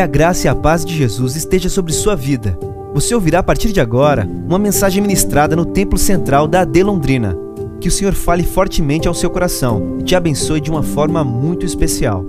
[0.00, 2.58] Que a graça e a paz de Jesus esteja sobre sua vida.
[2.94, 7.36] Você ouvirá a partir de agora uma mensagem ministrada no Templo Central da AD Londrina.
[7.82, 11.66] Que o Senhor fale fortemente ao seu coração e te abençoe de uma forma muito
[11.66, 12.24] especial.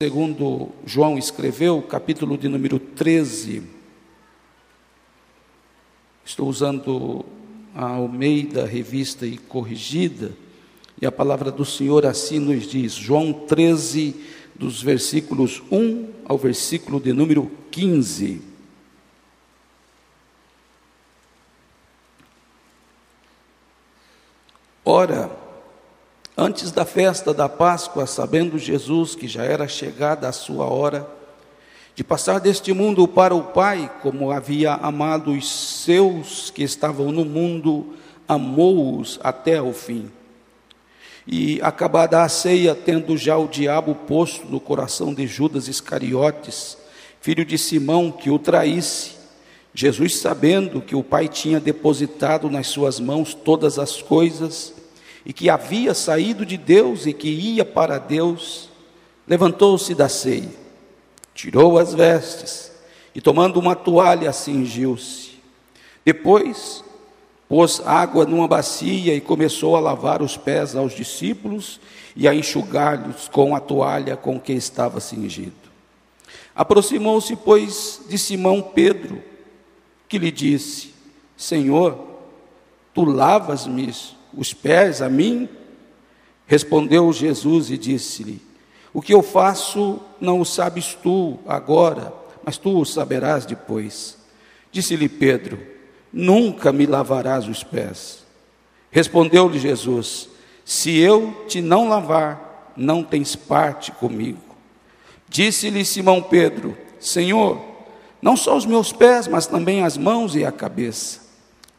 [0.00, 3.64] Segundo João escreveu, capítulo de número 13.
[6.24, 7.24] Estou usando
[7.74, 10.30] a Almeida Revista e Corrigida,
[11.00, 14.14] e a palavra do Senhor assim nos diz, João 13,
[14.54, 18.42] dos versículos 1 ao versículo de número 15.
[24.84, 25.30] Ora,
[26.36, 31.08] antes da festa da Páscoa, sabendo Jesus que já era chegada a sua hora
[31.94, 35.48] de passar deste mundo para o Pai, como havia amado os
[35.82, 37.94] seus que estavam no mundo,
[38.26, 40.10] amou-os até o fim.
[41.26, 46.76] E acabada a ceia, tendo já o diabo posto no coração de Judas Iscariotes,
[47.20, 49.12] filho de Simão, que o traísse,
[49.74, 54.74] Jesus, sabendo que o Pai tinha depositado nas suas mãos todas as coisas,
[55.24, 58.68] e que havia saído de Deus e que ia para Deus,
[59.26, 60.50] levantou-se da ceia,
[61.34, 62.72] tirou as vestes
[63.14, 65.32] e, tomando uma toalha, cingiu-se.
[66.04, 66.82] Depois,
[67.52, 71.78] pôs água numa bacia e começou a lavar os pés aos discípulos
[72.16, 75.52] e a enxugar-lhes com a toalha com que estava cingido.
[76.54, 79.22] Aproximou-se, pois, de Simão Pedro,
[80.08, 80.94] que lhe disse:
[81.36, 81.98] Senhor,
[82.94, 83.94] tu lavas-me
[84.32, 85.46] os pés a mim?
[86.46, 88.40] Respondeu Jesus e disse-lhe:
[88.94, 94.16] O que eu faço não o sabes tu agora, mas tu o saberás depois.
[94.70, 95.71] Disse-lhe Pedro:
[96.12, 98.22] Nunca me lavarás os pés.
[98.90, 100.28] Respondeu-lhe Jesus:
[100.64, 104.40] Se eu te não lavar, não tens parte comigo.
[105.28, 107.58] Disse-lhe Simão Pedro: Senhor,
[108.20, 111.20] não só os meus pés, mas também as mãos e a cabeça.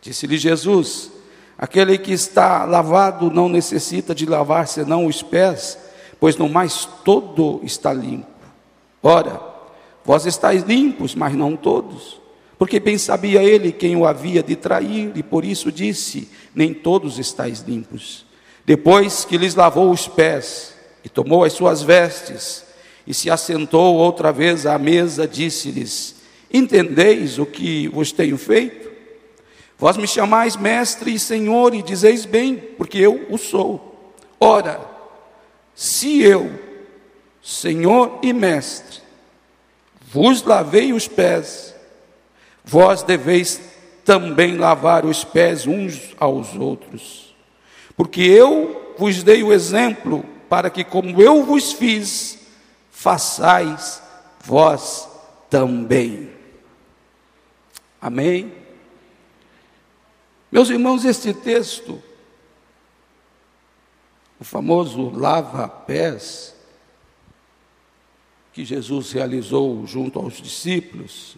[0.01, 1.11] Disse-lhe Jesus:
[1.57, 5.77] Aquele que está lavado não necessita de lavar senão os pés,
[6.19, 8.27] pois no mais todo está limpo.
[9.03, 9.39] Ora,
[10.03, 12.22] vós estáis limpos, mas não todos.
[12.57, 17.19] Porque bem sabia ele quem o havia de trair, e por isso disse: Nem todos
[17.19, 18.25] estáis limpos.
[18.65, 22.63] Depois que lhes lavou os pés, e tomou as suas vestes,
[23.05, 26.15] e se assentou outra vez à mesa, disse-lhes:
[26.51, 28.91] Entendeis o que vos tenho feito?
[29.77, 34.15] Vós me chamais mestre e senhor, e dizeis bem, porque eu o sou.
[34.39, 34.79] Ora,
[35.75, 36.51] se eu,
[37.41, 39.01] senhor e mestre,
[40.11, 41.72] vos lavei os pés,
[42.63, 43.61] vós deveis
[44.05, 47.35] também lavar os pés uns aos outros.
[47.95, 52.39] Porque eu vos dei o exemplo, para que, como eu vos fiz,
[52.91, 54.01] façais
[54.43, 55.07] vós
[55.49, 56.31] também.
[57.99, 58.53] Amém?
[60.51, 62.01] Meus irmãos, este texto,
[64.39, 66.53] o famoso lava-pés,
[68.51, 71.35] que Jesus realizou junto aos discípulos,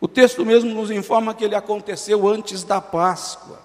[0.00, 3.60] o texto mesmo nos informa que ele aconteceu antes da Páscoa.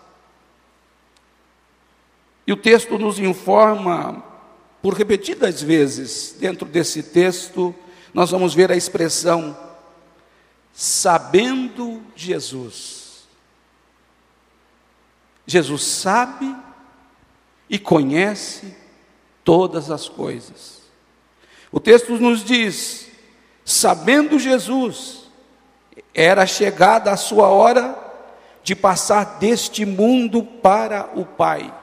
[2.47, 4.23] E o texto nos informa,
[4.81, 7.75] por repetidas vezes, dentro desse texto,
[8.13, 9.57] nós vamos ver a expressão
[10.73, 13.27] sabendo Jesus.
[15.45, 16.55] Jesus sabe
[17.69, 18.75] e conhece
[19.43, 20.81] todas as coisas.
[21.71, 23.09] O texto nos diz:
[23.63, 25.20] sabendo Jesus,
[26.13, 27.97] era chegada a sua hora
[28.63, 31.73] de passar deste mundo para o Pai.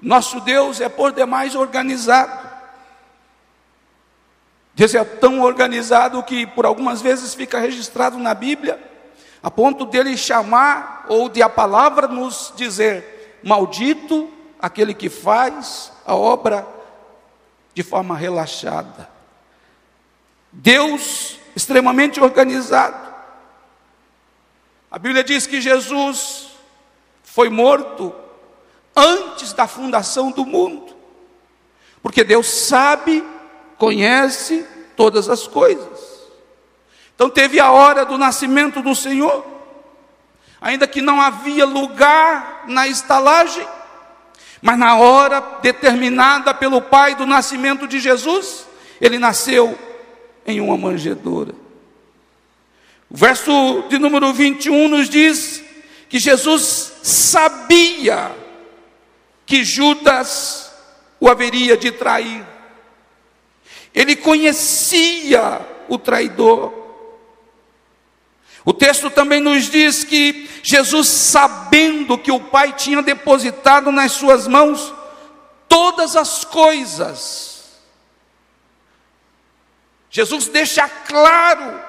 [0.00, 2.48] Nosso Deus é por demais organizado.
[4.74, 8.90] Deus é tão organizado que por algumas vezes fica registrado na Bíblia
[9.42, 14.30] a ponto dele chamar, ou de a palavra nos dizer: Maldito
[14.60, 16.66] aquele que faz a obra
[17.74, 19.08] de forma relaxada.
[20.52, 23.10] Deus extremamente organizado.
[24.90, 26.48] A Bíblia diz que Jesus
[27.22, 28.14] foi morto
[28.94, 30.96] antes da fundação do mundo,
[32.02, 33.24] porque Deus sabe,
[33.78, 34.66] conhece
[34.96, 36.10] todas as coisas.
[37.14, 39.46] Então teve a hora do nascimento do Senhor,
[40.60, 43.66] ainda que não havia lugar na estalagem,
[44.60, 48.66] mas na hora determinada pelo Pai do nascimento de Jesus,
[49.00, 49.78] ele nasceu
[50.50, 51.54] em uma manjedoura.
[53.10, 55.62] O verso de número 21 nos diz
[56.08, 58.30] que Jesus sabia
[59.46, 60.70] que Judas
[61.18, 62.44] o haveria de trair.
[63.94, 66.72] Ele conhecia o traidor.
[68.64, 74.46] O texto também nos diz que Jesus, sabendo que o Pai tinha depositado nas suas
[74.46, 74.94] mãos
[75.68, 77.49] todas as coisas,
[80.10, 81.80] Jesus deixa claro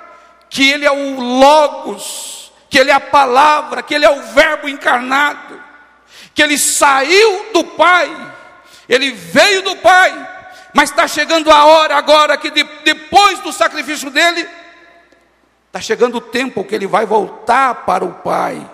[0.50, 4.70] que Ele é o Logos, que Ele é a palavra, que Ele é o Verbo
[4.70, 5.62] encarnado,
[6.34, 8.10] que Ele saiu do Pai,
[8.88, 10.30] Ele veio do Pai,
[10.74, 14.48] mas está chegando a hora agora que de, depois do sacrifício dele,
[15.68, 18.70] está chegando o tempo que ele vai voltar para o Pai.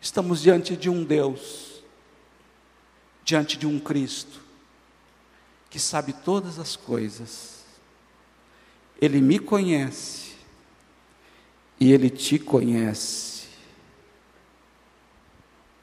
[0.00, 1.82] Estamos diante de um Deus,
[3.22, 4.40] diante de um Cristo,
[5.70, 7.64] que sabe todas as coisas,
[9.00, 10.32] Ele me conhece
[11.78, 13.48] e Ele te conhece.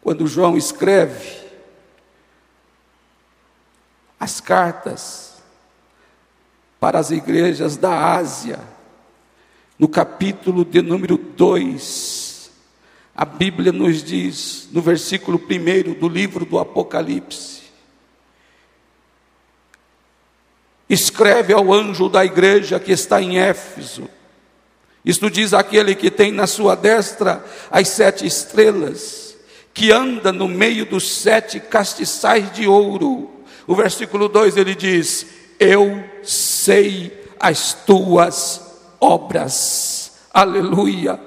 [0.01, 1.47] Quando João escreve,
[4.19, 5.35] as cartas
[6.79, 8.59] para as igrejas da Ásia,
[9.79, 12.51] no capítulo de número 2,
[13.15, 17.56] a Bíblia nos diz, no versículo 1 do livro do Apocalipse,
[20.89, 24.09] escreve ao anjo da igreja que está em Éfeso,
[25.07, 29.37] isto diz aquele que tem na sua destra as sete estrelas,
[29.73, 35.25] que anda no meio dos sete castiçais de ouro, o versículo 2 ele diz:
[35.59, 38.61] Eu sei as tuas
[38.99, 40.11] obras.
[40.33, 41.19] Aleluia.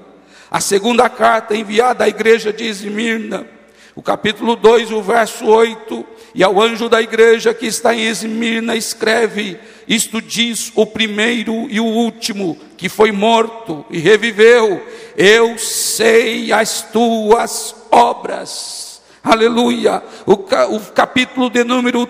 [0.50, 3.46] A segunda carta enviada à igreja de Esmirna,
[3.94, 6.04] o capítulo 2, o verso 8,
[6.34, 11.80] e ao anjo da igreja que está em Esmirna escreve: Isto diz o primeiro e
[11.80, 14.84] o último, que foi morto e reviveu.
[15.16, 19.02] Eu sei as tuas obras.
[19.22, 20.02] Aleluia.
[20.24, 22.08] O, o capítulo de número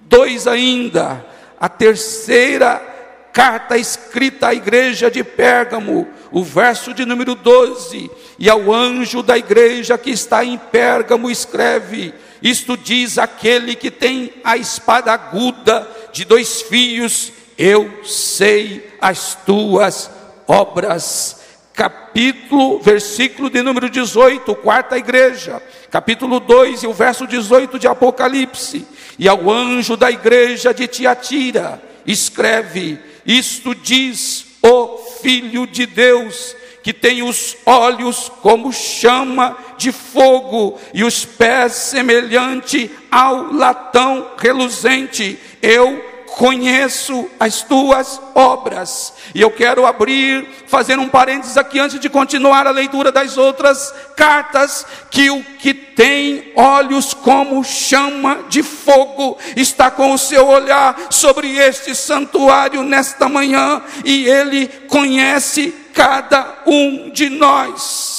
[0.00, 1.24] 2 ainda,
[1.58, 2.94] a terceira
[3.32, 8.08] carta escrita à igreja de Pérgamo, o verso de número 12,
[8.38, 14.30] e ao anjo da igreja que está em Pérgamo escreve: Isto diz aquele que tem
[14.44, 20.10] a espada aguda de dois fios, eu sei as tuas
[20.46, 21.40] obras.
[21.72, 25.60] Capítulo, versículo de número 18, quarta igreja,
[25.90, 28.86] capítulo 2 e o verso 18 de Apocalipse.
[29.18, 36.92] E ao anjo da igreja de Tiatira, escreve: Isto diz o Filho de Deus, que
[36.92, 45.38] tem os olhos como chama de fogo e os pés semelhante ao latão reluzente.
[45.62, 49.14] Eu conheço as tuas obras.
[49.34, 53.94] E eu quero abrir, fazer um parênteses aqui antes de continuar a leitura das outras
[54.16, 60.96] cartas, que o que tem olhos como chama de fogo está com o seu olhar
[61.10, 68.13] sobre este santuário nesta manhã e ele conhece cada um de nós.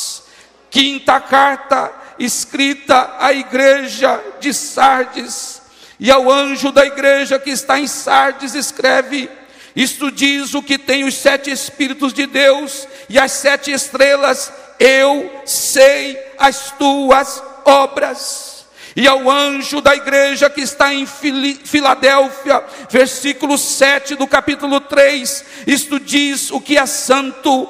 [0.76, 1.90] Quinta carta
[2.20, 5.62] escrita à igreja de Sardes
[5.98, 9.30] e ao anjo da igreja que está em Sardes, escreve:
[9.74, 15.42] Isto diz o que tem os sete Espíritos de Deus e as sete estrelas, eu
[15.46, 18.66] sei as tuas obras.
[18.98, 26.02] E ao anjo da igreja que está em Filadélfia, versículo 7 do capítulo 3, isto
[26.02, 27.66] diz o que é santo,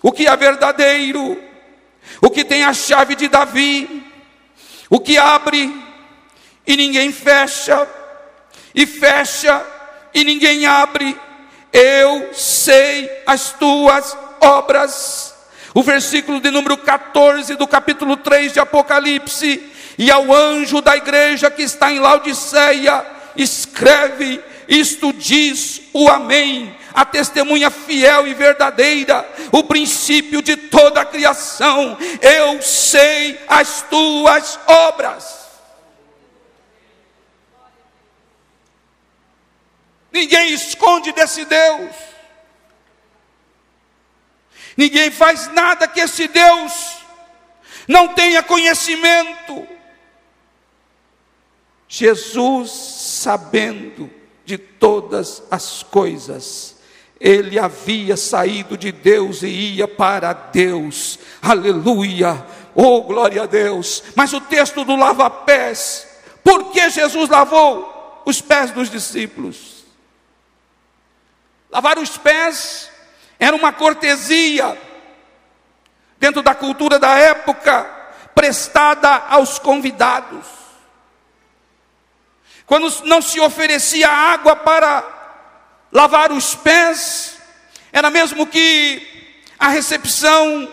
[0.00, 1.52] o que é verdadeiro,
[2.20, 4.04] o que tem a chave de Davi,
[4.88, 5.74] o que abre
[6.66, 7.86] e ninguém fecha,
[8.74, 9.64] e fecha
[10.12, 11.16] e ninguém abre.
[11.72, 15.34] Eu sei as tuas obras.
[15.74, 19.70] O versículo de número 14 do capítulo 3 de Apocalipse.
[19.98, 23.04] E ao anjo da igreja que está em Laodiceia,
[23.36, 31.04] escreve: Isto diz o Amém, a testemunha fiel e verdadeira, o princípio de toda a
[31.04, 31.98] criação.
[32.22, 35.44] Eu sei as tuas obras.
[40.12, 41.90] Ninguém esconde desse Deus.
[44.76, 46.98] Ninguém faz nada que esse Deus
[47.88, 49.66] não tenha conhecimento.
[51.88, 54.08] Jesus, sabendo
[54.44, 56.73] de todas as coisas,
[57.24, 61.18] ele havia saído de Deus e ia para Deus.
[61.40, 62.44] Aleluia!
[62.74, 64.02] Oh, glória a Deus!
[64.14, 66.06] Mas o texto do lava-pés,
[66.44, 69.86] por que Jesus lavou os pés dos discípulos?
[71.70, 72.90] Lavar os pés
[73.38, 74.78] era uma cortesia
[76.18, 77.84] dentro da cultura da época
[78.34, 80.44] prestada aos convidados.
[82.66, 85.23] Quando não se oferecia água para
[85.94, 87.38] lavar os pés,
[87.92, 89.00] era mesmo que
[89.56, 90.68] a recepção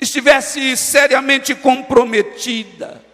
[0.00, 3.04] estivesse seriamente comprometida.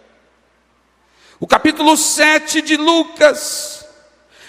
[1.39, 3.87] O capítulo 7 de Lucas,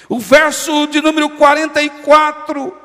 [0.06, 2.76] o verso de número 44,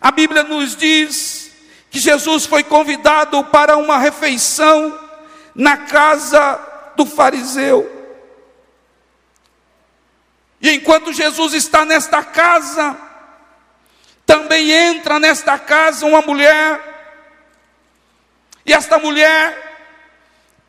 [0.00, 1.52] a Bíblia nos diz
[1.92, 4.98] que Jesus foi convidado para uma refeição
[5.54, 7.99] na casa do fariseu.
[10.60, 12.96] E enquanto Jesus está nesta casa,
[14.26, 16.88] também entra nesta casa uma mulher,
[18.66, 19.56] e esta mulher,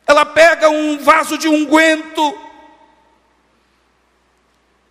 [0.06, 2.38] ela pega um vaso de unguento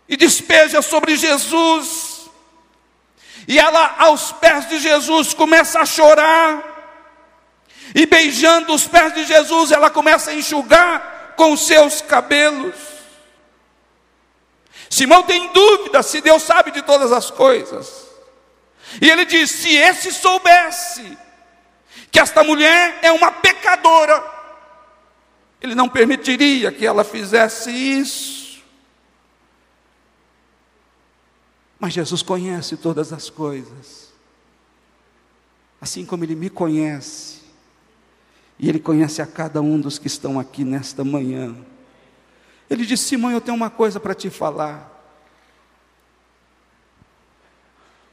[0.08, 2.30] e despeja sobre Jesus,
[3.48, 6.64] e ela, aos pés de Jesus, começa a chorar,
[7.96, 12.91] e beijando os pés de Jesus, ela começa a enxugar com os seus cabelos.
[14.92, 18.08] Simão tem dúvida se Deus sabe de todas as coisas.
[19.02, 21.18] E ele diz: se esse soubesse
[22.12, 24.22] que esta mulher é uma pecadora,
[25.62, 28.62] ele não permitiria que ela fizesse isso.
[31.80, 34.12] Mas Jesus conhece todas as coisas,
[35.80, 37.40] assim como Ele me conhece,
[38.60, 41.56] e Ele conhece a cada um dos que estão aqui nesta manhã.
[42.72, 44.90] Ele disse: Simão, eu tenho uma coisa para te falar.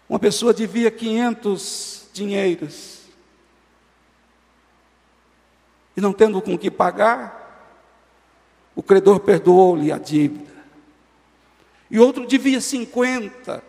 [0.09, 3.03] Uma pessoa devia 500 dinheiros.
[5.97, 7.71] E não tendo com que pagar,
[8.75, 10.53] o credor perdoou-lhe a dívida.
[11.89, 13.63] E outro devia 50.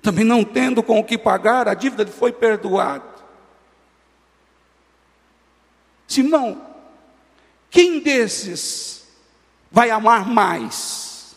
[0.00, 3.04] Também não tendo com o que pagar, a dívida lhe foi perdoada.
[6.06, 6.74] Simão,
[7.68, 8.98] quem desses
[9.70, 11.36] vai amar mais.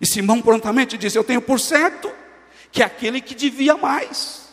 [0.00, 2.10] E Simão prontamente disse: Eu tenho por certo
[2.70, 4.48] que aquele que devia mais,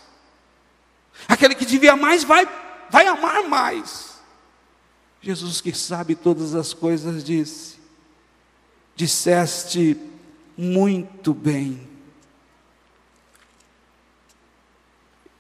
[1.28, 2.48] aquele que devia mais vai,
[2.90, 4.16] vai amar mais.
[5.22, 7.78] Jesus, que sabe todas as coisas, disse:
[8.96, 9.98] Disseste
[10.58, 11.88] muito bem.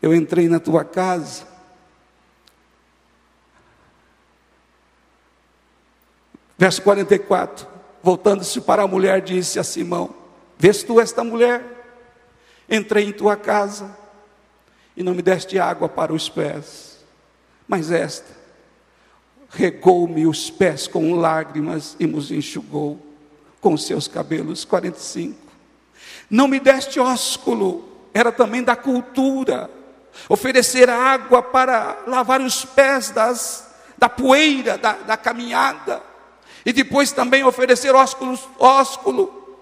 [0.02, 1.55] Eu entrei na tua casa
[6.58, 7.68] Verso 44,
[8.02, 10.16] voltando-se para a mulher, disse a Simão:
[10.58, 11.64] Vês tu esta mulher?
[12.70, 13.96] Entrei em tua casa
[14.96, 17.04] e não me deste água para os pés,
[17.68, 18.46] mas esta
[19.50, 23.00] regou-me os pés com lágrimas e nos enxugou
[23.62, 24.66] com seus cabelos.
[24.66, 25.38] 45.
[26.30, 29.70] Não me deste ósculo, era também da cultura,
[30.30, 36.15] oferecer água para lavar os pés das, da poeira da, da caminhada
[36.66, 39.60] e depois também oferecer ósculo, ósculo.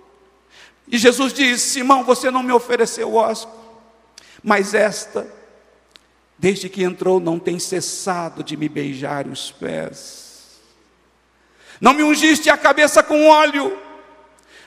[0.88, 3.62] E Jesus diz: Simão, você não me ofereceu ósculo,
[4.42, 5.28] mas esta,
[6.38, 10.62] desde que entrou, não tem cessado de me beijar os pés.
[11.82, 13.78] Não me ungiste a cabeça com óleo,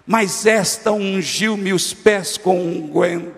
[0.07, 3.35] mas esta ungiu-me os pés com unguento.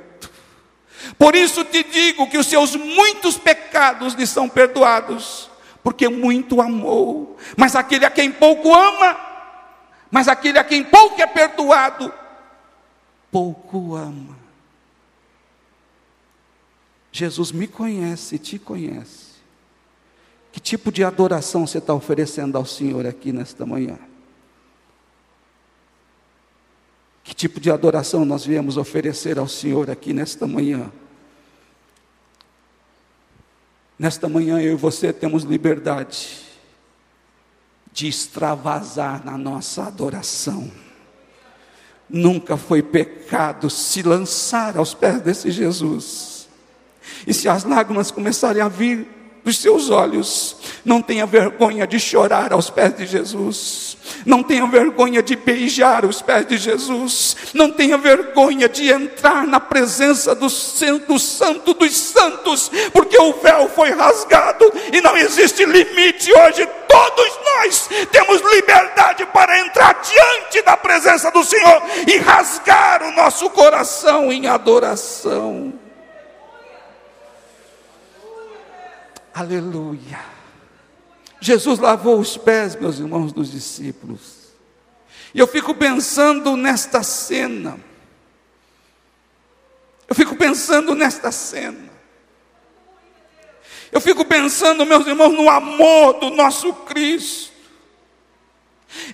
[1.16, 5.47] Por isso te digo que os seus muitos pecados lhe são perdoados
[5.88, 7.38] porque muito amou.
[7.56, 9.18] Mas aquele a quem pouco ama,
[10.10, 12.12] mas aquele a quem pouco é perdoado,
[13.32, 14.36] pouco ama.
[17.10, 19.38] Jesus me conhece, te conhece.
[20.52, 23.98] Que tipo de adoração você está oferecendo ao Senhor aqui nesta manhã?
[27.24, 30.92] Que tipo de adoração nós viemos oferecer ao Senhor aqui nesta manhã?
[33.98, 36.46] Nesta manhã eu e você temos liberdade
[37.92, 40.70] de extravasar na nossa adoração.
[42.08, 46.48] Nunca foi pecado se lançar aos pés desse Jesus.
[47.26, 49.17] E se as lágrimas começarem a vir
[49.48, 53.96] dos seus olhos, não tenha vergonha de chorar aos pés de Jesus.
[54.26, 57.34] Não tenha vergonha de beijar os pés de Jesus.
[57.54, 63.70] Não tenha vergonha de entrar na presença do, do Santo dos Santos, porque o véu
[63.70, 66.68] foi rasgado e não existe limite hoje.
[66.86, 73.48] Todos nós temos liberdade para entrar diante da presença do Senhor e rasgar o nosso
[73.48, 75.72] coração em adoração.
[79.38, 80.18] Aleluia.
[81.40, 84.48] Jesus lavou os pés, meus irmãos, dos discípulos.
[85.32, 87.78] E eu fico pensando nesta cena.
[90.08, 91.88] Eu fico pensando nesta cena.
[93.92, 97.52] Eu fico pensando, meus irmãos, no amor do nosso Cristo.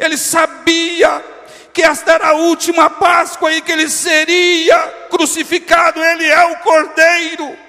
[0.01, 1.23] Ele sabia
[1.71, 4.79] que esta era a última Páscoa e que ele seria
[5.11, 6.03] crucificado.
[6.03, 7.64] Ele é o Cordeiro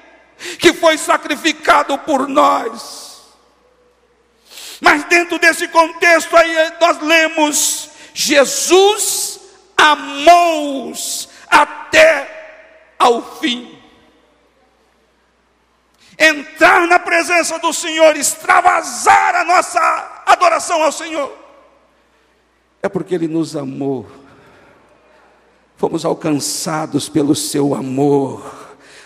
[0.59, 3.23] que foi sacrificado por nós.
[4.81, 9.39] Mas dentro desse contexto aí nós lemos: Jesus
[9.77, 13.71] amou-os até ao fim.
[16.17, 21.45] Entrar na presença do Senhor, extravasar a nossa adoração ao Senhor
[22.85, 24.05] é porque Ele nos amou.
[25.75, 28.64] Fomos alcançados pelo Seu amor.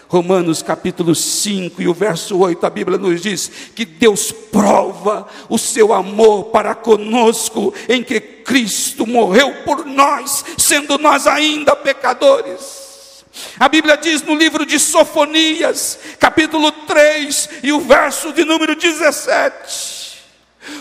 [0.10, 5.56] Romanos capítulo 5 e o verso 8, a Bíblia nos diz que Deus prova o
[5.56, 13.24] seu amor para conosco, em que Cristo morreu por nós, sendo nós ainda pecadores.
[13.60, 20.24] A Bíblia diz no livro de Sofonias, capítulo 3 e o verso de número 17: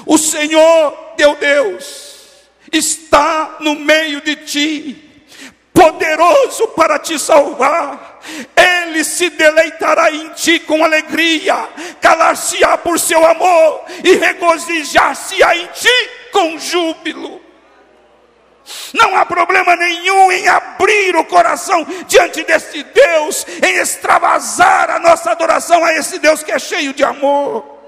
[0.07, 2.17] O Senhor teu Deus
[2.73, 5.08] está no meio de ti,
[5.79, 8.19] poderoso para te salvar.
[8.57, 11.69] Ele se deleitará em ti com alegria,
[12.01, 17.41] calar-se-á por seu amor e regozijar-se-á em ti com júbilo.
[18.93, 25.31] Não há problema nenhum em abrir o coração diante desse Deus, em extravasar a nossa
[25.31, 27.79] adoração a esse Deus que é cheio de amor.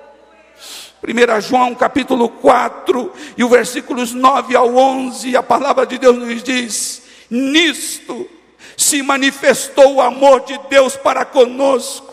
[1.03, 6.43] 1 João capítulo 4 e o versículos 9 ao 11, a palavra de Deus nos
[6.43, 8.29] diz: Nisto
[8.77, 12.13] se manifestou o amor de Deus para conosco,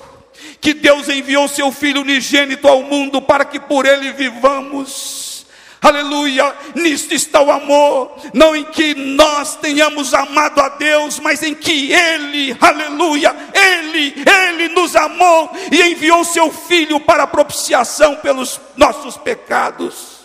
[0.61, 5.37] que Deus enviou seu Filho unigênito ao mundo para que por ele vivamos
[5.81, 11.53] aleluia, nisto está o amor, não em que nós tenhamos amado a Deus, mas em
[11.53, 19.17] que Ele, aleluia, Ele, Ele nos amou e enviou seu Filho para propiciação pelos nossos
[19.17, 20.17] pecados.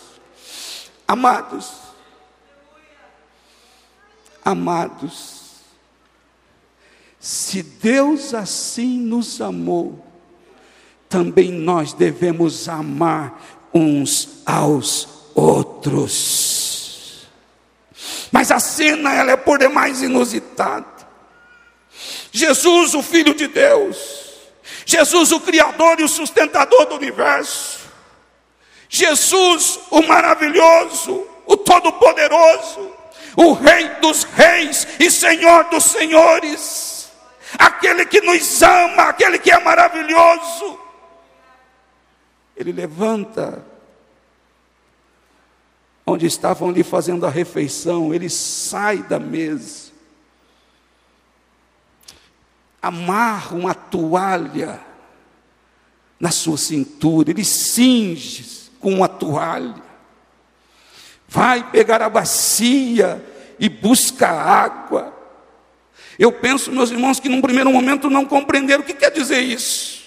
[1.07, 1.82] Amados,
[4.43, 5.43] amados,
[7.19, 10.05] se Deus assim nos amou,
[11.07, 13.41] também nós devemos amar
[13.73, 17.27] uns aos outros.
[18.31, 20.85] Mas a cena ela é por demais inusitada.
[22.31, 24.33] Jesus, o Filho de Deus,
[24.85, 27.79] Jesus, o Criador e o sustentador do universo,
[28.89, 32.92] Jesus, o maravilhoso, o Todo-Poderoso,
[33.35, 37.11] o Rei dos Reis e Senhor dos Senhores,
[37.57, 40.79] aquele que nos ama, aquele que é maravilhoso,
[42.55, 43.63] ele levanta
[46.05, 49.91] onde estavam ali fazendo a refeição, ele sai da mesa,
[52.81, 54.79] amarra uma toalha
[56.19, 59.81] na sua cintura, ele cinge com uma toalha,
[61.33, 63.19] vai pegar a bacia
[63.59, 65.11] e busca água.
[66.19, 70.03] Eu penso, meus irmãos, que num primeiro momento não compreenderam o que quer dizer isso.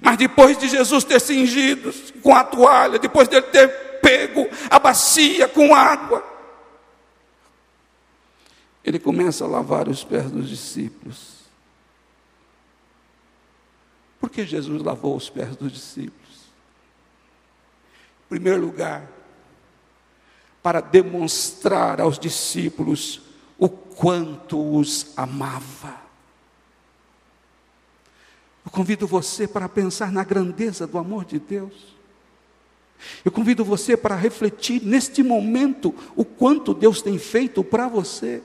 [0.00, 1.92] Mas depois de Jesus ter cingido
[2.22, 3.68] com a toalha, depois dele ter
[4.00, 6.24] pego a bacia com água,
[8.82, 11.36] ele começa a lavar os pés dos discípulos.
[14.18, 16.25] Por que Jesus lavou os pés dos discípulos?
[18.26, 19.08] Em primeiro lugar,
[20.62, 23.22] para demonstrar aos discípulos
[23.56, 25.94] o quanto os amava.
[28.64, 31.96] Eu convido você para pensar na grandeza do amor de Deus.
[33.24, 38.42] Eu convido você para refletir neste momento o quanto Deus tem feito para você,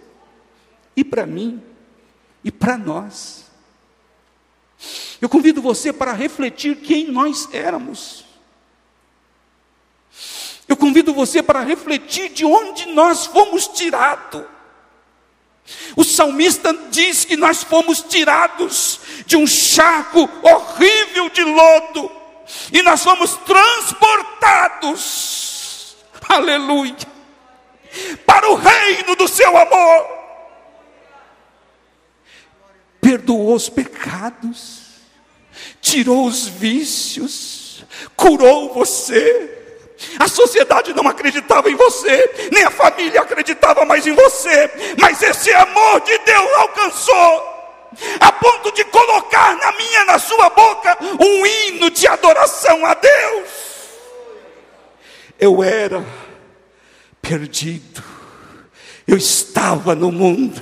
[0.95, 1.61] e para mim,
[2.43, 3.45] e para nós.
[5.19, 8.25] Eu convido você para refletir quem nós éramos.
[10.71, 14.45] Eu convido você para refletir de onde nós fomos tirados.
[15.97, 22.09] O salmista diz que nós fomos tirados de um charco horrível de lodo
[22.71, 25.97] e nós fomos transportados,
[26.29, 26.95] aleluia,
[28.25, 30.07] para o reino do seu amor.
[33.01, 34.83] Perdoou os pecados,
[35.81, 37.83] tirou os vícios,
[38.15, 39.57] curou você
[40.19, 45.51] a sociedade não acreditava em você, nem a família acreditava mais em você, mas esse
[45.53, 47.51] amor de Deus alcançou
[48.19, 53.49] a ponto de colocar na minha, na sua boca, um hino de adoração a Deus.
[55.39, 56.05] Eu era
[57.21, 58.03] perdido,
[59.07, 60.61] eu estava no mundo,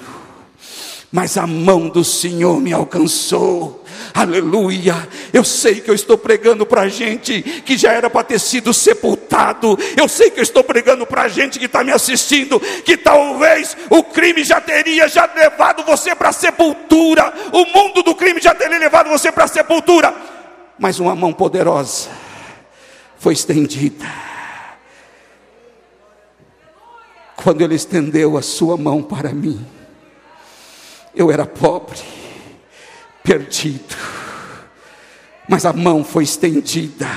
[1.11, 3.78] mas a mão do Senhor me alcançou
[4.13, 4.95] aleluia.
[5.31, 9.77] Eu sei que eu estou pregando para gente que já era para ter sido sepultado,
[9.97, 14.03] eu sei que eu estou pregando para gente que está me assistindo, que talvez o
[14.03, 18.79] crime já teria já levado você para a sepultura, o mundo do crime já teria
[18.79, 20.13] levado você para a sepultura,
[20.77, 22.09] mas uma mão poderosa
[23.17, 24.05] foi estendida.
[27.35, 29.65] Quando ele estendeu a sua mão para mim,
[31.15, 31.99] eu era pobre,
[33.29, 33.95] perdido,
[35.47, 37.07] mas a mão foi estendida.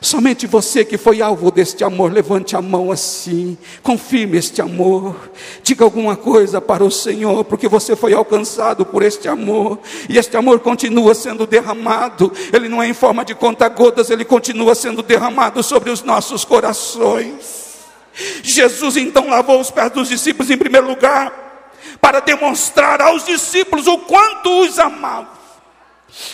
[0.00, 5.30] Somente você que foi alvo deste amor, levante a mão assim, confirme este amor,
[5.62, 9.78] diga alguma coisa para o Senhor, porque você foi alcançado por este amor,
[10.08, 14.74] e este amor continua sendo derramado, ele não é em forma de conta-gotas, ele continua
[14.74, 17.76] sendo derramado sobre os nossos corações.
[18.42, 21.46] Jesus então lavou os pés dos discípulos em primeiro lugar,
[22.00, 25.35] para demonstrar aos discípulos o quanto os amava.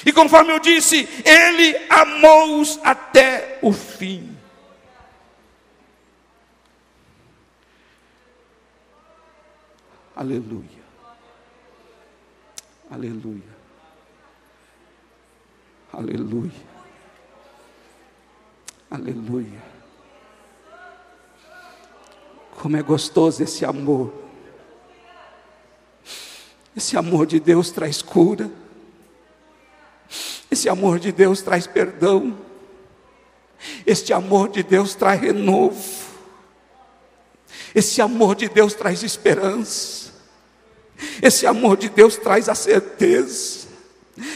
[0.06, 4.36] E conforme eu disse, ele amou-os até o fim.
[10.14, 10.82] Aleluia.
[12.90, 13.42] Aleluia.
[15.92, 16.72] Aleluia.
[18.90, 19.62] Aleluia.
[22.60, 24.12] Como é gostoso esse amor.
[26.76, 28.61] Esse amor de Deus traz cura.
[30.50, 32.36] Esse amor de Deus traz perdão.
[33.86, 36.02] Este amor de Deus traz renovo.
[37.74, 40.12] Esse amor de Deus traz esperança.
[41.20, 43.62] Esse amor de Deus traz a certeza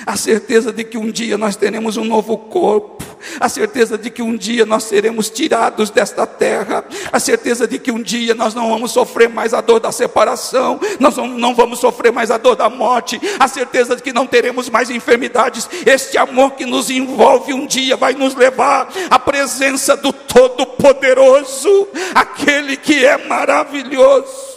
[0.07, 3.05] a certeza de que um dia nós teremos um novo corpo,
[3.41, 7.91] a certeza de que um dia nós seremos tirados desta terra, a certeza de que
[7.91, 12.13] um dia nós não vamos sofrer mais a dor da separação, nós não vamos sofrer
[12.13, 15.69] mais a dor da morte, a certeza de que não teremos mais enfermidades.
[15.85, 22.77] Este amor que nos envolve um dia vai nos levar à presença do Todo-Poderoso, aquele
[22.77, 24.57] que é maravilhoso.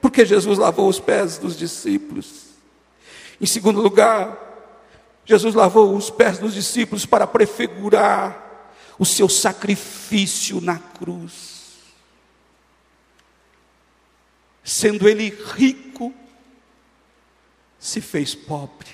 [0.00, 2.46] Porque Jesus lavou os pés dos discípulos.
[3.40, 4.45] Em segundo lugar,
[5.26, 11.56] Jesus lavou os pés dos discípulos para prefigurar o seu sacrifício na cruz.
[14.64, 16.14] Sendo ele rico,
[17.78, 18.88] se fez pobre.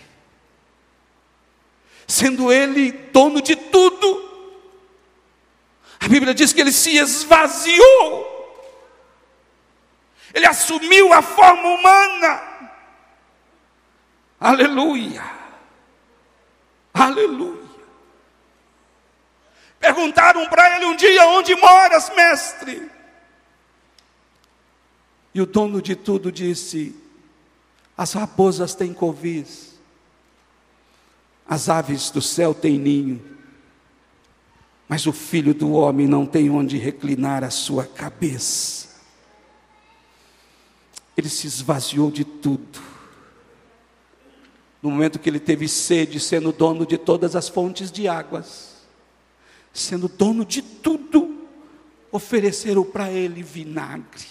[2.08, 4.30] Sendo ele dono de tudo,
[6.00, 8.32] a Bíblia diz que ele se esvaziou.
[10.34, 12.52] Ele assumiu a forma humana
[14.42, 15.22] Aleluia.
[16.92, 17.62] Aleluia.
[19.80, 22.90] Perguntaram para ele um dia: Onde moras, mestre?
[25.34, 26.94] E o dono de tudo disse:
[27.96, 29.78] As raposas têm covis,
[31.48, 33.22] as aves do céu têm ninho,
[34.88, 38.92] mas o filho do homem não tem onde reclinar a sua cabeça.
[41.16, 42.91] Ele se esvaziou de tudo
[44.82, 48.82] no momento que ele teve sede, sendo dono de todas as fontes de águas,
[49.72, 51.46] sendo dono de tudo,
[52.10, 54.26] ofereceram para ele vinagre.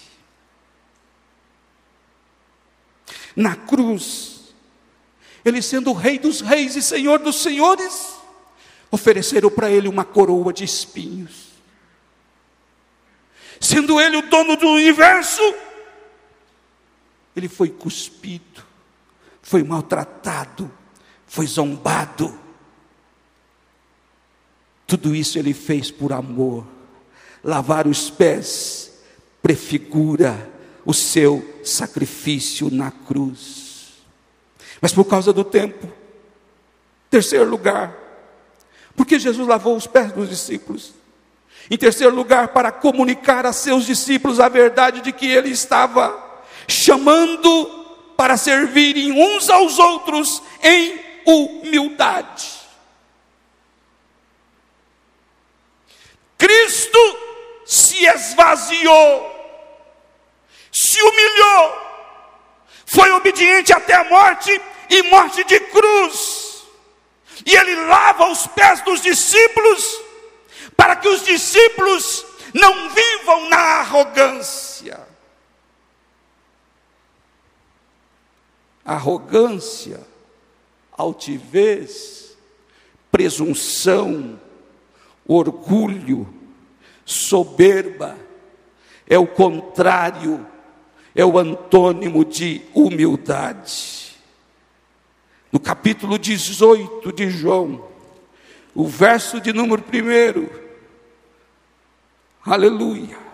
[3.34, 4.54] Na cruz,
[5.46, 8.18] ele sendo o rei dos reis e senhor dos senhores,
[8.92, 11.50] ofereceram para ele uma coroa de espinhos.
[13.58, 15.42] Sendo ele o dono do universo,
[17.34, 18.70] ele foi cuspido
[19.52, 20.72] foi maltratado,
[21.28, 22.40] foi zombado.
[24.88, 26.66] Tudo isso ele fez por amor.
[27.44, 28.94] Lavar os pés
[29.42, 30.50] prefigura
[30.86, 33.96] o seu sacrifício na cruz.
[34.80, 35.92] Mas por causa do tempo,
[37.10, 37.94] terceiro lugar,
[38.96, 40.94] porque Jesus lavou os pés dos discípulos.
[41.70, 47.81] Em terceiro lugar, para comunicar a seus discípulos a verdade de que ele estava chamando
[48.21, 52.51] para servirem uns aos outros em humildade.
[56.38, 56.99] Cristo
[57.65, 59.27] se esvaziou,
[60.71, 61.81] se humilhou,
[62.86, 66.63] foi obediente até a morte e morte de cruz.
[67.43, 69.99] E ele lava os pés dos discípulos,
[70.77, 75.11] para que os discípulos não vivam na arrogância.
[78.86, 80.00] Arrogância,
[80.91, 82.38] altivez,
[83.12, 84.39] presunção,
[85.28, 86.28] orgulho,
[87.06, 88.17] soberba,
[89.08, 90.46] é o contrário,
[91.13, 94.00] é o antônimo de humildade.
[95.52, 97.86] no capítulo 18 de João,
[98.74, 100.48] o verso de número 1.
[102.46, 103.31] Aleluia.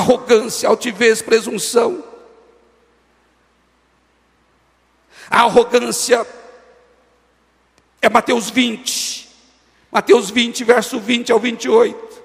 [0.00, 2.02] Arrogância, altivez, presunção.
[5.28, 6.26] A arrogância
[8.00, 9.28] é Mateus 20.
[9.92, 12.22] Mateus 20, verso 20 ao 28.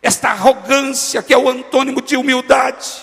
[0.00, 3.02] Esta arrogância que é o antônimo de humildade.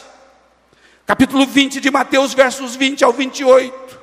[1.06, 4.00] Capítulo 20 de Mateus, versos 20 ao 28.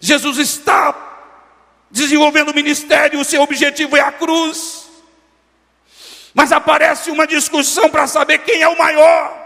[0.00, 1.28] Jesus está
[1.90, 4.89] desenvolvendo o ministério, o seu objetivo é a cruz.
[6.34, 9.38] Mas aparece uma discussão para saber quem é o maior.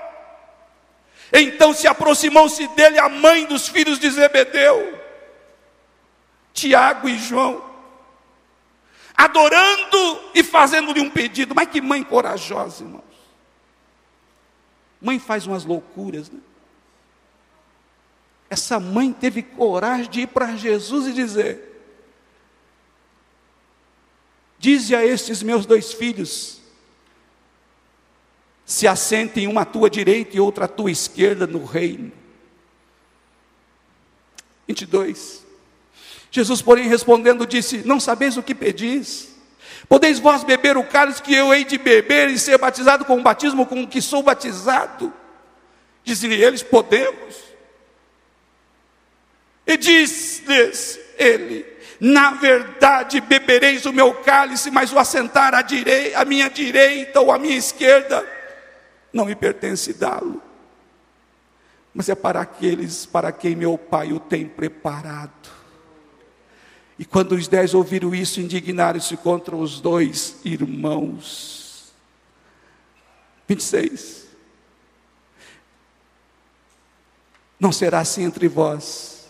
[1.33, 5.01] Então se aproximou-se dele a mãe dos filhos de Zebedeu,
[6.53, 7.65] Tiago e João,
[9.17, 11.55] adorando e fazendo-lhe um pedido.
[11.55, 13.03] Mas que mãe corajosa, irmãos.
[15.01, 16.41] Mãe faz umas loucuras, né?
[18.49, 21.83] Essa mãe teve coragem de ir para Jesus e dizer:
[24.59, 26.64] Dize a estes meus dois filhos
[28.65, 32.11] se assentem uma à tua direita e outra à tua esquerda no reino.
[34.67, 35.45] 22.
[36.31, 39.35] Jesus, porém, respondendo, disse: Não sabeis o que pedis?
[39.89, 43.23] Podeis vós beber o cálice que eu hei de beber e ser batizado com o
[43.23, 45.13] batismo com o que sou batizado?
[46.03, 47.37] Dizem-lhe eles: Podemos.
[49.67, 51.67] E diz-lhes ele:
[52.01, 57.31] Na verdade, bebereis o meu cálice, mas o assentar à, direi à minha direita ou
[57.31, 58.27] à minha esquerda
[59.15, 60.43] não me pertence dá-lo,
[61.95, 65.51] mas é para aqueles para quem meu Pai o tem preparado.
[66.99, 71.93] E quando os dez ouviram isso, indignaram-se contra os dois irmãos.
[73.49, 74.25] 26.
[77.59, 79.29] Não será assim entre vós,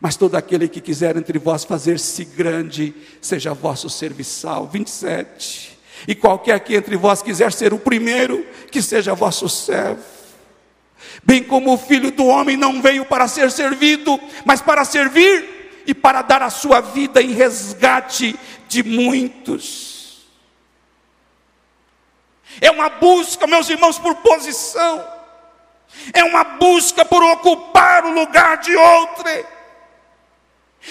[0.00, 4.66] mas todo aquele que quiser entre vós fazer-se grande, seja vosso serviçal.
[4.66, 5.71] 27.
[6.06, 10.02] E qualquer que entre vós quiser ser o primeiro, que seja vosso servo.
[11.22, 15.94] Bem como o filho do homem não veio para ser servido, mas para servir e
[15.94, 18.38] para dar a sua vida em resgate
[18.68, 20.22] de muitos.
[22.60, 25.06] É uma busca, meus irmãos, por posição,
[26.12, 29.24] é uma busca por ocupar o lugar de outro.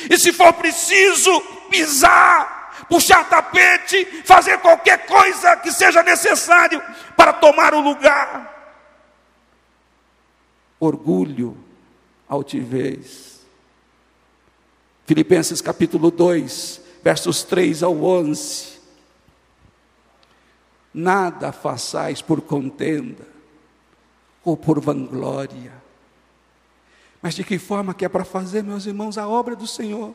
[0.09, 6.81] E se for preciso pisar puxar tapete, fazer qualquer coisa que seja necessário
[7.15, 8.49] para tomar o lugar.
[10.79, 11.57] Orgulho,
[12.27, 13.41] altivez.
[15.05, 18.79] Filipenses capítulo 2, versos 3 ao 11.
[20.93, 23.27] Nada façais por contenda
[24.43, 25.73] ou por vanglória.
[27.21, 30.13] Mas de que forma que é para fazer, meus irmãos, a obra do Senhor?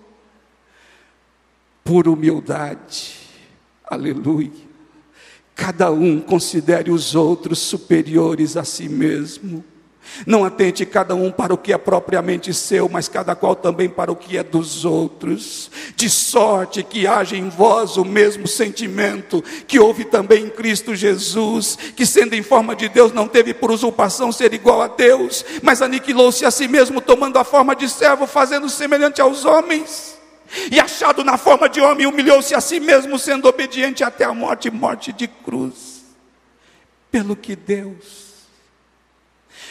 [1.86, 3.14] Por humildade.
[3.88, 4.50] Aleluia.
[5.54, 9.64] Cada um considere os outros superiores a si mesmo.
[10.26, 14.12] Não atente cada um para o que é propriamente seu, mas cada qual também para
[14.12, 15.70] o que é dos outros.
[15.94, 21.78] De sorte que haja em vós o mesmo sentimento que houve também em Cristo Jesus,
[21.96, 25.82] que sendo em forma de Deus não teve por usurpação ser igual a Deus, mas
[25.82, 30.15] aniquilou-se a si mesmo, tomando a forma de servo, fazendo semelhante aos homens
[30.70, 34.70] e achado na forma de homem, humilhou-se a si mesmo, sendo obediente até a morte
[34.70, 36.04] morte de cruz.
[37.10, 38.26] Pelo que Deus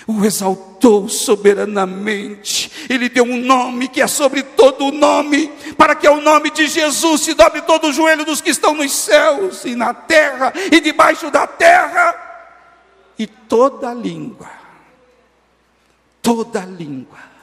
[0.07, 6.05] o exaltou soberanamente, ele deu um nome que é sobre todo o nome, para que
[6.05, 9.75] ao nome de Jesus se dobre todo o joelho dos que estão nos céus e
[9.75, 12.15] na terra e debaixo da terra,
[13.17, 14.49] e toda língua,
[16.21, 17.34] toda língua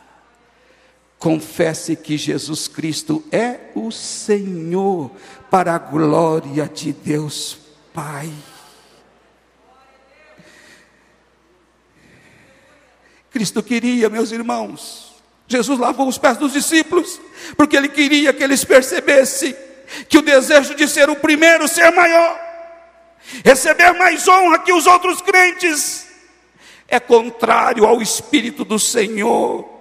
[1.22, 5.08] confesse que Jesus Cristo é o Senhor,
[5.48, 7.58] para a glória de Deus
[7.94, 8.28] Pai.
[13.30, 15.14] Cristo queria, meus irmãos,
[15.46, 17.20] Jesus lavou os pés dos discípulos,
[17.56, 19.54] porque ele queria que eles percebessem
[20.08, 22.36] que o desejo de ser o primeiro, ser maior,
[23.44, 26.04] receber mais honra que os outros crentes,
[26.88, 29.71] é contrário ao Espírito do Senhor.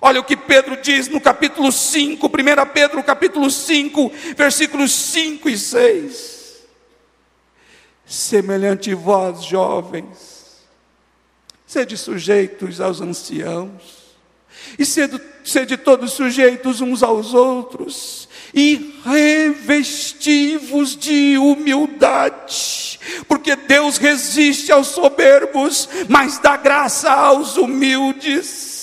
[0.00, 2.30] Olha o que Pedro diz no capítulo 5, 1
[2.72, 6.36] Pedro, capítulo 5, versículos 5 e 6.
[8.04, 10.66] Semelhante vós, jovens,
[11.66, 14.06] sede sujeitos aos anciãos,
[14.78, 24.70] e sede, sede todos sujeitos uns aos outros, e revestivos de humildade, porque Deus resiste
[24.70, 28.75] aos soberbos, mas dá graça aos humildes.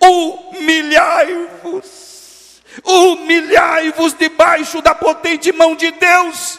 [0.00, 1.42] Humilhai-vos,
[2.84, 6.58] humilhai-vos debaixo da potente mão de Deus,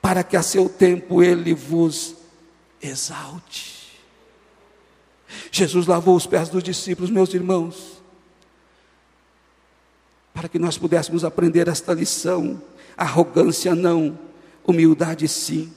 [0.00, 2.14] para que a seu tempo ele vos
[2.82, 3.74] exalte.
[5.50, 7.94] Jesus lavou os pés dos discípulos, meus irmãos
[10.34, 12.60] para que nós pudéssemos aprender esta lição.
[12.96, 14.18] Arrogância não,
[14.66, 15.72] humildade sim.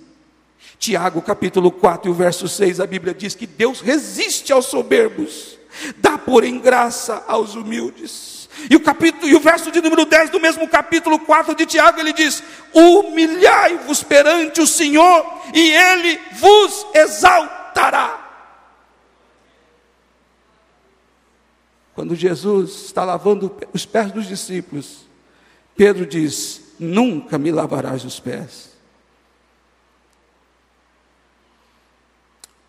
[0.80, 5.57] Tiago capítulo 4 e o verso 6, a Bíblia diz que Deus resiste aos soberbos,
[5.98, 8.50] dá porém graça aos humildes.
[8.70, 12.00] E o capítulo e o verso de número 10 do mesmo capítulo 4 de Tiago,
[12.00, 18.26] ele diz: Humilhai-vos perante o Senhor, e ele vos exaltará.
[21.94, 25.08] Quando Jesus está lavando os pés dos discípulos,
[25.76, 28.77] Pedro diz: Nunca me lavarás os pés.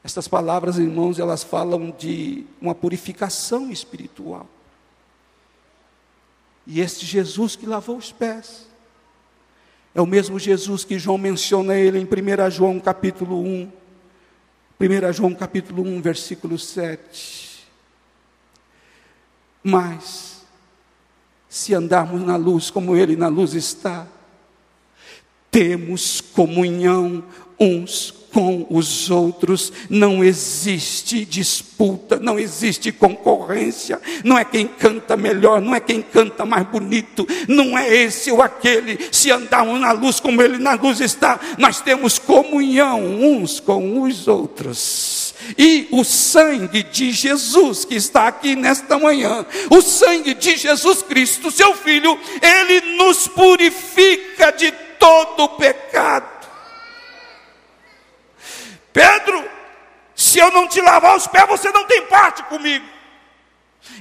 [0.02, 4.48] Estas palavras, irmãos, elas falam de uma purificação espiritual.
[6.66, 8.66] E este Jesus que lavou os pés,
[9.94, 13.72] é o mesmo Jesus que João menciona ele em 1 João capítulo 1.
[14.80, 17.66] 1 João capítulo 1, versículo 7.
[19.62, 20.42] Mas,
[21.48, 24.06] se andarmos na luz como Ele na luz está,
[25.50, 27.24] temos comunhão
[27.58, 35.61] uns com os outros, não existe disputa, não existe concorrência, não é quem canta melhor,
[35.61, 38.99] não é quem canta mais bonito, não é esse ou aquele.
[39.11, 44.29] Se andarmos na luz como ele na luz está, nós temos comunhão uns com os
[44.29, 45.35] outros.
[45.57, 51.51] E o sangue de Jesus que está aqui nesta manhã, o sangue de Jesus Cristo,
[51.51, 56.38] seu Filho, ele nos purifica de todo pecado.
[58.98, 59.48] Pedro,
[60.16, 62.84] se eu não te lavar os pés, você não tem parte comigo.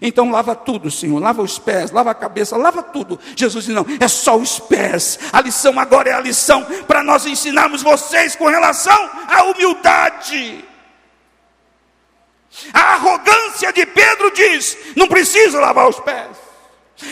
[0.01, 3.19] Então lava tudo, Senhor, lava os pés, lava a cabeça, lava tudo.
[3.35, 5.19] Jesus disse: não, é só os pés.
[5.31, 10.65] A lição agora é a lição para nós ensinarmos vocês com relação à humildade.
[12.73, 16.35] A arrogância de Pedro diz: não precisa lavar os pés.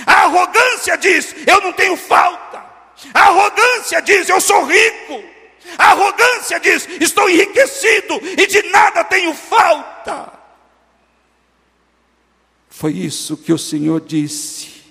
[0.08, 2.66] A arrogância diz: eu não tenho falta.
[3.14, 5.35] A arrogância diz: eu sou rico.
[5.78, 10.34] A arrogância diz: estou enriquecido e de nada tenho falta.
[12.70, 14.84] Foi isso que o Senhor disse,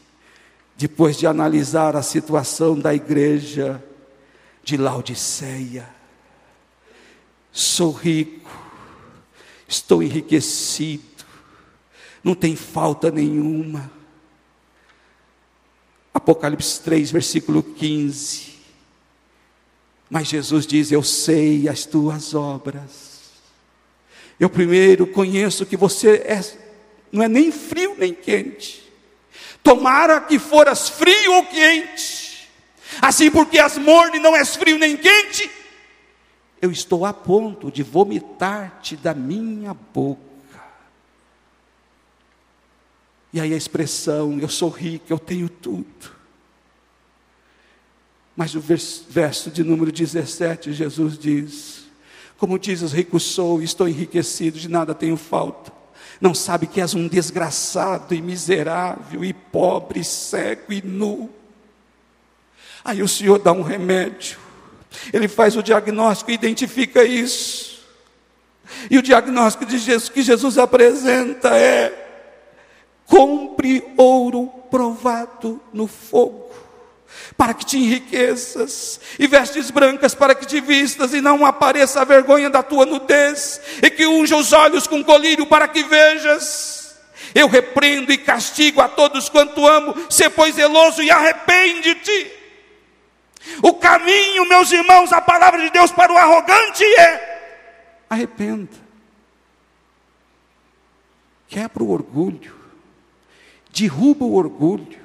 [0.76, 3.82] depois de analisar a situação da igreja
[4.62, 5.88] de Laodiceia.
[7.52, 8.50] Sou rico,
[9.68, 11.24] estou enriquecido,
[12.22, 13.92] não tem falta nenhuma.
[16.12, 18.53] Apocalipse 3, versículo 15.
[20.08, 23.14] Mas Jesus diz: Eu sei as tuas obras.
[24.38, 26.40] Eu primeiro conheço que você é,
[27.12, 28.82] não é nem frio nem quente.
[29.62, 32.50] Tomara que foras frio ou quente.
[33.00, 35.50] Assim, porque as morne não és frio nem quente,
[36.60, 40.22] eu estou a ponto de vomitar-te da minha boca.
[43.32, 46.13] E aí a expressão, eu sou rico, eu tenho tudo.
[48.36, 51.84] Mas o verso de número 17, Jesus diz:
[52.36, 55.72] Como dizes, rico sou, estou enriquecido, de nada tenho falta.
[56.20, 61.30] Não sabe que és um desgraçado e miserável, e pobre, cego e nu.
[62.84, 64.44] Aí o Senhor dá um remédio
[65.12, 67.82] ele faz o diagnóstico e identifica isso.
[68.90, 71.92] E o diagnóstico de Jesus, que Jesus apresenta é:
[73.06, 76.50] compre ouro provado no fogo,
[77.36, 82.04] para que te enriqueças, e vestes brancas para que te vistas, e não apareça a
[82.04, 86.94] vergonha da tua nudez, e que unja os olhos com colírio para que vejas.
[87.34, 92.32] Eu repreendo e castigo a todos quanto amo, se pois zeloso e arrepende-te.
[93.62, 98.76] O caminho, meus irmãos, a palavra de Deus para o arrogante é: arrependa,
[101.48, 102.54] quebra o orgulho,
[103.70, 105.03] derruba o orgulho,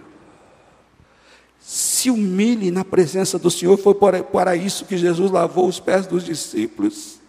[1.99, 3.77] se humilhe na presença do Senhor.
[3.77, 7.19] Foi para isso que Jesus lavou os pés dos discípulos.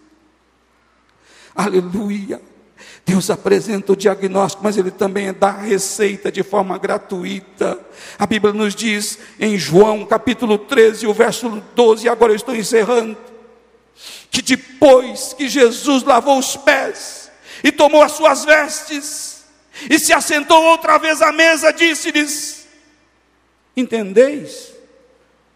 [1.55, 2.41] Aleluia.
[3.05, 7.79] Deus apresenta o diagnóstico, mas Ele também dá a receita de forma gratuita.
[8.19, 12.55] A Bíblia nos diz em João capítulo 13, o verso 12, e agora eu estou
[12.55, 13.17] encerrando,
[14.31, 17.31] que depois que Jesus lavou os pés
[17.65, 19.45] e tomou as suas vestes,
[19.89, 22.60] e se assentou outra vez à mesa, disse-lhes:
[23.77, 24.75] Entendeis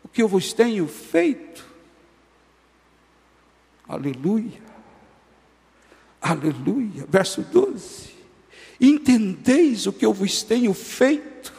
[0.02, 1.64] o que eu vos tenho feito?
[3.88, 4.62] Aleluia.
[6.20, 7.06] Aleluia.
[7.08, 8.14] Verso 12.
[8.80, 11.52] Entendeis o que eu vos tenho feito?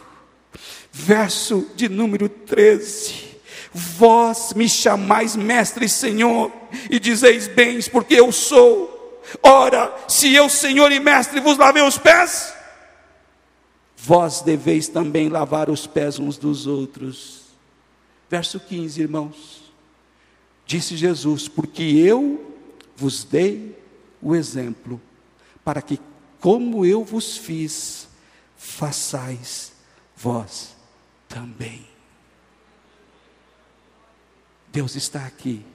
[0.91, 3.35] Verso de número 13.
[3.71, 6.49] Vós me chamais mestre e senhor,
[6.89, 9.21] e dizeis bens, porque eu sou.
[9.43, 12.54] Ora, se eu, senhor e mestre, vos lavei os pés,
[14.05, 17.45] vós deveis também lavar os pés uns dos outros.
[18.29, 19.73] Verso 15, irmãos.
[20.63, 22.53] Disse Jesus: Porque eu
[22.95, 23.75] vos dei
[24.21, 25.01] o exemplo,
[25.63, 25.99] para que,
[26.39, 28.07] como eu vos fiz,
[28.55, 29.73] façais
[30.15, 30.75] vós
[31.27, 31.83] também.
[34.71, 35.65] Deus está aqui.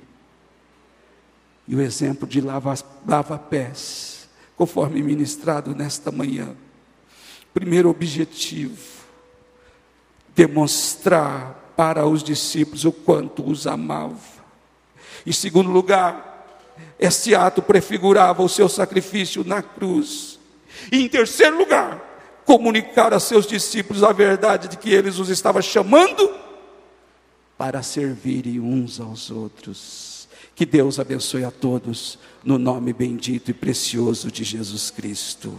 [1.67, 3.49] E o exemplo de lava-pés, lava
[4.57, 6.57] conforme ministrado nesta manhã.
[7.53, 8.79] Primeiro objetivo:
[10.35, 14.41] demonstrar para os discípulos o quanto os amava.
[15.27, 16.31] Em segundo lugar,
[16.99, 20.39] esse ato prefigurava o seu sacrifício na cruz.
[20.93, 22.11] E em terceiro lugar,
[22.45, 26.35] comunicar a seus discípulos a verdade de que eles os estava chamando
[27.57, 30.29] para servirem uns aos outros.
[30.55, 35.59] Que Deus abençoe a todos, no nome bendito e precioso de Jesus Cristo.